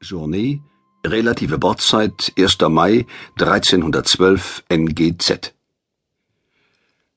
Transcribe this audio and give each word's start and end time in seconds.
Journée, 0.00 0.62
relative 1.04 1.58
Bordzeit 1.58 2.32
1. 2.38 2.58
Mai 2.68 3.04
1312 3.36 4.62
NGZ. 4.70 5.54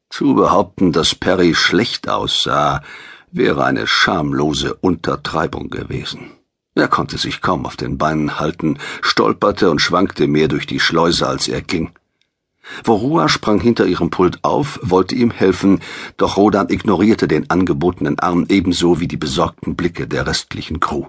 Zu 0.09 0.33
behaupten, 0.33 0.92
dass 0.92 1.14
Perry 1.14 1.54
schlecht 1.54 2.09
aussah, 2.09 2.82
wäre 3.32 3.66
eine 3.66 3.86
schamlose 3.86 4.74
Untertreibung 4.74 5.70
gewesen. 5.70 6.32
Er 6.74 6.88
konnte 6.88 7.20
sich 7.20 7.42
kaum 7.42 7.67
auf 7.67 7.78
den 7.78 8.00
Beinen 8.00 8.39
halten, 8.39 8.79
stolperte 9.04 9.70
und 9.70 9.79
schwankte 9.79 10.25
mehr 10.27 10.48
durch 10.48 10.66
die 10.66 10.79
Schleuse, 10.79 11.27
als 11.27 11.48
er 11.48 11.61
ging. 11.61 11.91
Vorua 12.84 13.29
sprang 13.29 13.59
hinter 13.59 13.86
ihrem 13.86 14.09
Pult 14.09 14.43
auf, 14.43 14.79
wollte 14.82 15.13
ihm 15.13 15.29
helfen, 15.29 15.82
doch 16.18 16.36
Rodan 16.36 16.70
ignorierte 16.70 17.27
den 17.27 17.48
angebotenen 17.52 18.18
Arm 18.18 18.48
ebenso 18.50 19.00
wie 19.00 19.07
die 19.07 19.18
besorgten 19.18 19.75
Blicke 19.75 20.07
der 20.07 20.25
restlichen 20.25 20.79
Crew. 20.79 21.05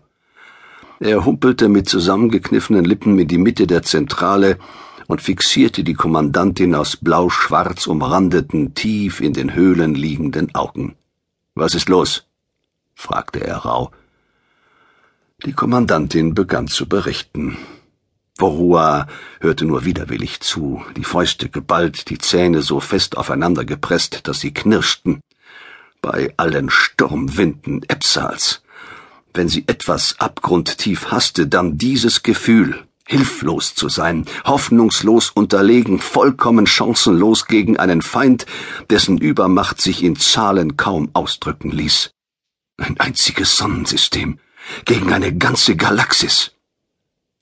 Er 1.02 1.24
humpelte 1.24 1.68
mit 1.68 1.88
zusammengekniffenen 1.88 2.84
Lippen 2.84 3.18
in 3.18 3.26
die 3.26 3.36
Mitte 3.36 3.66
der 3.66 3.82
Zentrale 3.82 4.56
und 5.08 5.20
fixierte 5.20 5.82
die 5.82 5.94
Kommandantin 5.94 6.76
aus 6.76 6.96
blau-schwarz 6.96 7.88
umrandeten, 7.88 8.74
tief 8.74 9.20
in 9.20 9.32
den 9.32 9.52
Höhlen 9.52 9.96
liegenden 9.96 10.54
Augen. 10.54 10.94
Was 11.56 11.74
ist 11.74 11.88
los? 11.88 12.28
fragte 12.94 13.40
er 13.44 13.56
rau. 13.56 13.90
Die 15.44 15.52
Kommandantin 15.52 16.34
begann 16.34 16.68
zu 16.68 16.88
berichten. 16.88 17.58
Borua 18.38 19.08
hörte 19.40 19.64
nur 19.64 19.84
widerwillig 19.84 20.38
zu, 20.38 20.84
die 20.94 21.02
Fäuste 21.02 21.48
geballt, 21.48 22.10
die 22.10 22.18
Zähne 22.18 22.62
so 22.62 22.78
fest 22.78 23.16
aufeinander 23.16 23.64
gepresst, 23.64 24.28
dass 24.28 24.38
sie 24.38 24.54
knirschten. 24.54 25.20
Bei 26.00 26.32
allen 26.36 26.70
Sturmwinden 26.70 27.82
Epsals. 27.88 28.61
Wenn 29.34 29.48
sie 29.48 29.64
etwas 29.66 30.16
abgrundtief 30.18 31.10
hasste, 31.10 31.46
dann 31.46 31.78
dieses 31.78 32.22
Gefühl, 32.22 32.86
hilflos 33.06 33.74
zu 33.74 33.88
sein, 33.88 34.26
hoffnungslos 34.44 35.30
unterlegen, 35.30 36.00
vollkommen 36.00 36.66
chancenlos 36.66 37.46
gegen 37.46 37.78
einen 37.78 38.02
Feind, 38.02 38.46
dessen 38.90 39.18
Übermacht 39.18 39.80
sich 39.80 40.02
in 40.02 40.16
Zahlen 40.16 40.76
kaum 40.76 41.10
ausdrücken 41.14 41.70
ließ. 41.70 42.10
Ein 42.76 42.98
einziges 43.00 43.56
Sonnensystem 43.56 44.38
gegen 44.84 45.12
eine 45.12 45.34
ganze 45.36 45.76
Galaxis. 45.76 46.52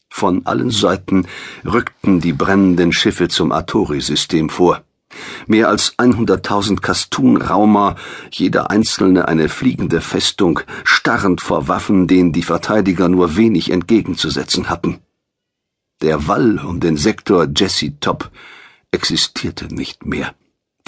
Von 0.09 0.45
allen 0.47 0.71
Seiten 0.71 1.27
rückten 1.65 2.21
die 2.21 2.33
brennenden 2.33 2.93
Schiffe 2.93 3.29
zum 3.29 3.53
Atori-System 3.53 4.49
vor. 4.49 4.85
Mehr 5.47 5.69
als 5.69 5.99
100.000 5.99 6.81
Kastun-Raumer, 6.81 7.97
jeder 8.31 8.71
einzelne 8.71 9.29
eine 9.29 9.49
fliegende 9.49 10.01
Festung, 10.01 10.61
starrend 10.85 11.41
vor 11.41 11.69
Waffen, 11.69 12.07
denen 12.07 12.33
die 12.33 12.43
Verteidiger 12.43 13.09
nur 13.09 13.37
wenig 13.37 13.71
entgegenzusetzen 13.71 14.69
hatten. 14.69 15.01
Der 16.03 16.29
Wall 16.29 16.59
um 16.59 16.81
den 16.81 16.97
Sektor 16.97 17.47
Jesse 17.55 17.99
Top 18.01 18.31
existierte 18.91 19.67
nicht 19.75 20.07
mehr. 20.07 20.35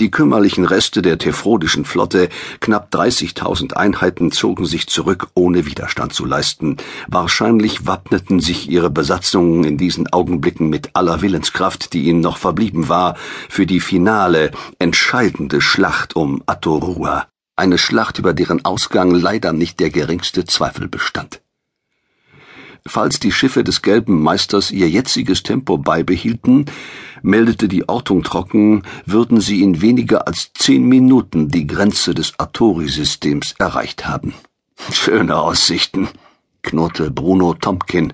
Die 0.03 0.11
kümmerlichen 0.11 0.65
Reste 0.65 1.01
der 1.01 1.17
Tefrodischen 1.17 1.85
Flotte, 1.85 2.29
knapp 2.59 2.93
30.000 2.93 3.75
Einheiten, 3.75 4.33
zogen 4.33 4.67
sich 4.67 4.89
zurück, 4.89 5.29
ohne 5.35 5.65
Widerstand 5.65 6.13
zu 6.13 6.25
leisten. 6.25 6.79
Wahrscheinlich 7.07 7.87
wappneten 7.87 8.41
sich 8.41 8.69
ihre 8.69 8.91
Besatzungen 8.91 9.63
in 9.63 9.79
diesen 9.79 10.13
Augenblicken 10.13 10.69
mit 10.69 10.91
aller 10.95 11.23
Willenskraft, 11.23 11.93
die 11.93 12.03
ihnen 12.09 12.19
noch 12.19 12.39
verblieben 12.39 12.89
war, 12.89 13.15
für 13.49 13.65
die 13.65 13.79
finale, 13.79 14.51
entscheidende 14.81 15.61
Schlacht 15.61 16.17
um 16.17 16.43
Atorua. 16.47 17.29
Eine 17.55 17.79
Schlacht, 17.79 18.19
über 18.19 18.35
deren 18.35 18.65
Ausgang 18.65 19.13
leider 19.13 19.53
nicht 19.53 19.79
der 19.79 19.91
geringste 19.91 20.45
Zweifel 20.45 20.89
bestand. 20.89 21.43
Falls 22.85 23.21
die 23.21 23.31
Schiffe 23.31 23.63
des 23.63 23.83
Gelben 23.83 24.21
Meisters 24.21 24.73
ihr 24.73 24.89
jetziges 24.91 25.45
Tempo 25.45 25.79
beibehielten, 25.79 26.67
meldete 27.23 27.69
die 27.69 27.89
Ortung 27.89 28.23
trocken, 28.23 28.83
würden 29.07 29.41
sie 29.41 29.63
in 29.63 29.81
weniger 29.81 30.27
als 30.27 30.53
zehn 30.53 30.85
Minuten 30.85 31.49
die 31.49 31.67
Grenze 31.67 32.15
des 32.15 32.39
Atori-Systems 32.39 33.55
erreicht 33.59 34.07
haben. 34.07 34.35
Schöne 34.91 35.37
Aussichten, 35.37 36.09
knurrte 36.63 37.11
Bruno 37.11 37.55
Tompkin. 37.55 38.13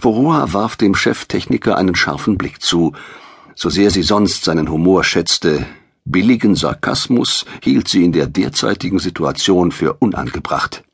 Vorua 0.00 0.52
warf 0.52 0.76
dem 0.76 0.94
Cheftechniker 0.94 1.76
einen 1.76 1.94
scharfen 1.94 2.36
Blick 2.36 2.60
zu. 2.60 2.92
So 3.54 3.70
sehr 3.70 3.90
sie 3.90 4.02
sonst 4.02 4.44
seinen 4.44 4.70
Humor 4.70 5.04
schätzte, 5.04 5.66
billigen 6.04 6.56
Sarkasmus 6.56 7.46
hielt 7.62 7.88
sie 7.88 8.04
in 8.04 8.12
der 8.12 8.26
derzeitigen 8.26 8.98
Situation 8.98 9.72
für 9.72 9.94
unangebracht. 9.94 10.84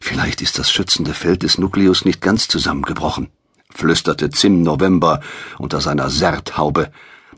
Vielleicht 0.00 0.42
ist 0.42 0.58
das 0.58 0.70
schützende 0.70 1.12
Feld 1.12 1.42
des 1.42 1.58
Nukleus 1.58 2.04
nicht 2.04 2.20
ganz 2.20 2.48
zusammengebrochen, 2.48 3.28
flüsterte 3.78 4.28
Zim 4.30 4.62
November 4.62 5.20
unter 5.56 5.80
seiner 5.80 6.10
Serthaube. 6.10 6.90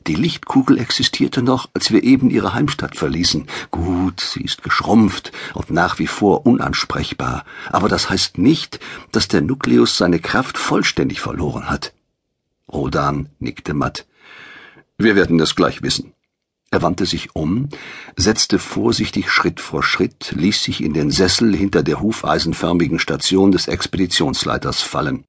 Die 0.06 0.14
Lichtkugel 0.14 0.78
existierte 0.78 1.42
noch, 1.42 1.68
als 1.74 1.90
wir 1.90 2.02
eben 2.02 2.30
ihre 2.30 2.54
Heimstatt 2.54 2.96
verließen. 2.96 3.46
Gut, 3.70 4.20
sie 4.22 4.42
ist 4.42 4.62
geschrumpft 4.62 5.32
und 5.52 5.70
nach 5.70 5.98
wie 5.98 6.06
vor 6.06 6.46
unansprechbar, 6.46 7.44
aber 7.70 7.90
das 7.90 8.08
heißt 8.08 8.38
nicht, 8.38 8.80
dass 9.12 9.28
der 9.28 9.42
Nukleus 9.42 9.98
seine 9.98 10.18
Kraft 10.18 10.56
vollständig 10.56 11.20
verloren 11.20 11.68
hat. 11.68 11.92
Rodan 12.72 13.28
nickte 13.38 13.74
matt. 13.74 14.06
Wir 14.96 15.16
werden 15.16 15.36
das 15.36 15.54
gleich 15.54 15.82
wissen. 15.82 16.14
Er 16.70 16.80
wandte 16.80 17.04
sich 17.04 17.34
um, 17.34 17.68
setzte 18.16 18.58
vorsichtig 18.58 19.30
Schritt 19.30 19.60
vor 19.60 19.82
Schritt, 19.82 20.32
ließ 20.34 20.62
sich 20.62 20.82
in 20.82 20.94
den 20.94 21.10
Sessel 21.10 21.54
hinter 21.54 21.82
der 21.82 22.00
hufeisenförmigen 22.00 22.98
Station 22.98 23.52
des 23.52 23.68
Expeditionsleiters 23.68 24.80
fallen. 24.80 25.24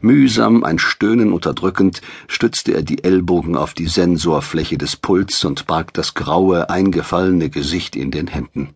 Mühsam, 0.00 0.64
ein 0.64 0.78
Stöhnen 0.78 1.32
unterdrückend, 1.32 2.02
stützte 2.28 2.72
er 2.72 2.82
die 2.82 3.04
Ellbogen 3.04 3.56
auf 3.56 3.74
die 3.74 3.86
Sensorfläche 3.86 4.78
des 4.78 4.96
Pults 4.96 5.44
und 5.44 5.66
barg 5.66 5.92
das 5.94 6.14
graue, 6.14 6.70
eingefallene 6.70 7.50
Gesicht 7.50 7.96
in 7.96 8.10
den 8.10 8.26
Händen. 8.26 8.70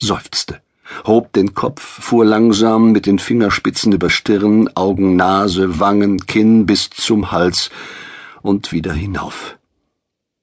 Seufzte, 0.00 0.60
hob 1.06 1.32
den 1.32 1.54
Kopf, 1.54 1.82
fuhr 1.82 2.24
langsam 2.24 2.92
mit 2.92 3.06
den 3.06 3.18
Fingerspitzen 3.18 3.92
über 3.92 4.10
Stirn, 4.10 4.68
Augen, 4.74 5.16
Nase, 5.16 5.80
Wangen, 5.80 6.26
Kinn 6.26 6.66
bis 6.66 6.90
zum 6.90 7.32
Hals 7.32 7.70
und 8.42 8.72
wieder 8.72 8.92
hinauf. 8.92 9.58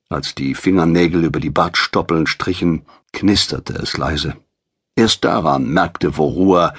Als 0.09 0.35
die 0.35 0.55
Fingernägel 0.55 1.23
über 1.23 1.39
die 1.39 1.49
Bartstoppeln 1.49 2.27
strichen, 2.27 2.81
knisterte 3.13 3.73
es 3.73 3.97
leise. 3.97 4.35
Erst 4.95 5.23
daran 5.23 5.69
merkte 5.69 6.13
Vorua, 6.13 6.73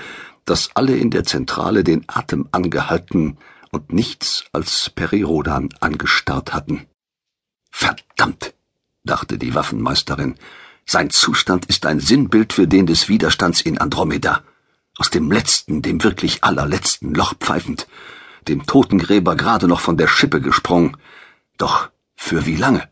dass 0.52 0.76
alle 0.76 0.94
in 0.94 1.08
der 1.08 1.24
Zentrale 1.24 1.82
den 1.82 2.04
Atem 2.08 2.46
angehalten 2.52 3.38
und 3.70 3.90
nichts 3.90 4.44
als 4.52 4.90
Perirodan 4.90 5.70
angestarrt 5.80 6.52
hatten. 6.52 6.84
Verdammt, 7.70 8.52
dachte 9.02 9.38
die 9.38 9.54
Waffenmeisterin, 9.54 10.34
sein 10.84 11.08
Zustand 11.08 11.64
ist 11.64 11.86
ein 11.86 12.00
Sinnbild 12.00 12.52
für 12.52 12.68
den 12.68 12.84
des 12.84 13.08
Widerstands 13.08 13.62
in 13.62 13.78
Andromeda. 13.78 14.42
Aus 14.98 15.08
dem 15.08 15.32
letzten, 15.32 15.80
dem 15.80 16.04
wirklich 16.04 16.44
allerletzten 16.44 17.14
Loch 17.14 17.32
pfeifend, 17.40 17.88
dem 18.46 18.66
Totengräber 18.66 19.36
gerade 19.36 19.69
noch 19.69 19.80
von 19.80 19.96
der 19.96 20.06
Schippe 20.06 20.42
gesprungen. 20.42 20.98
Doch 21.56 21.88
für 22.14 22.44
wie 22.44 22.56
lange? 22.56 22.91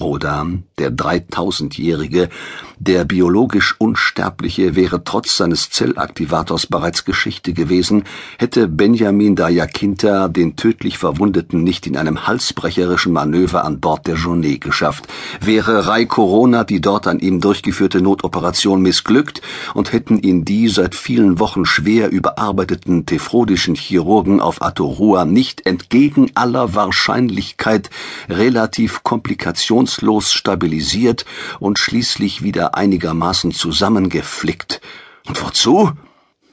Rodan, 0.00 0.64
der 0.78 0.90
dreitausendjährige, 0.90 2.30
der 2.78 3.04
biologisch 3.04 3.76
Unsterbliche, 3.78 4.74
wäre 4.74 5.04
trotz 5.04 5.36
seines 5.36 5.68
Zellaktivators 5.68 6.66
bereits 6.66 7.04
Geschichte 7.04 7.52
gewesen, 7.52 8.04
hätte 8.38 8.68
Benjamin 8.68 9.36
Dayakinta 9.36 10.28
den 10.28 10.56
tödlich 10.56 10.96
Verwundeten 10.96 11.62
nicht 11.62 11.86
in 11.86 11.96
einem 11.98 12.26
halsbrecherischen 12.26 13.12
Manöver 13.12 13.64
an 13.64 13.80
Bord 13.80 14.06
der 14.06 14.16
Journée 14.16 14.58
geschafft, 14.58 15.06
wäre 15.40 15.86
Rai 15.86 16.06
Corona 16.06 16.64
die 16.64 16.80
dort 16.80 17.06
an 17.06 17.18
ihm 17.18 17.40
durchgeführte 17.40 18.00
Notoperation 18.00 18.80
missglückt 18.80 19.42
und 19.74 19.92
hätten 19.92 20.18
ihn 20.18 20.44
die 20.46 20.68
seit 20.68 20.94
vielen 20.94 21.38
Wochen 21.38 21.66
schwer 21.66 22.10
überarbeiteten 22.10 23.04
tefrodischen 23.04 23.74
Chirurgen 23.74 24.40
auf 24.40 24.62
Atorua 24.62 25.26
nicht 25.26 25.66
entgegen 25.66 26.30
aller 26.34 26.74
Wahrscheinlichkeit 26.74 27.90
relativ 28.30 29.02
komplikations 29.02 29.89
reibungslos 29.90 30.32
stabilisiert 30.32 31.24
und 31.58 31.78
schließlich 31.78 32.42
wieder 32.42 32.74
einigermaßen 32.76 33.52
zusammengeflickt. 33.52 34.80
Und 35.26 35.42
wozu? 35.42 35.92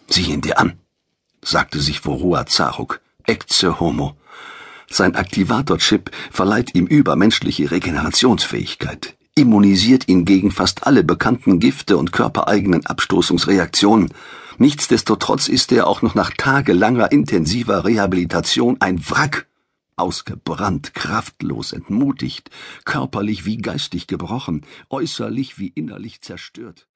Sieh 0.10 0.32
ihn 0.32 0.42
dir 0.42 0.60
an, 0.60 0.80
sagte 1.44 1.80
sich 1.80 2.00
Vorua 2.00 2.46
Zaruk. 2.46 3.02
Ecce 3.26 3.80
homo. 3.80 4.16
Sein 4.90 5.16
Aktivatorchip 5.16 6.12
verleiht 6.32 6.74
ihm 6.76 6.88
übermenschliche 6.88 7.72
Regenerationsfähigkeit, 7.72 9.18
immunisiert 9.36 10.08
ihn 10.08 10.24
gegen 10.24 10.52
fast 10.52 10.88
alle 10.88 11.04
bekannten 11.04 11.60
Gifte 11.60 11.98
und 11.98 12.14
körpereigenen 12.14 12.86
Abstoßungsreaktionen. 12.86 14.14
Nichtsdestotrotz 14.58 15.50
ist 15.50 15.74
er 15.74 15.88
auch 15.88 16.02
noch 16.02 16.16
nach 16.16 16.32
tagelanger 16.32 17.12
intensiver 17.12 17.84
Rehabilitation 17.84 18.78
ein 18.80 18.98
Wrack 19.10 19.46
ausgebrannt, 19.98 20.94
kraftlos, 20.94 21.74
entmutigt, 21.74 22.50
körperlich 22.86 23.46
wie 23.46 23.58
geistig 23.58 24.08
gebrochen, 24.08 24.66
äußerlich 24.90 25.60
wie 25.60 25.68
innerlich 25.68 26.22
zerstört. 26.22 26.88